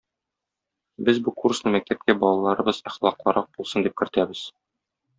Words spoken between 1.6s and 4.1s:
мәктәпкә балаларыбыз әхлаклырак булсын дип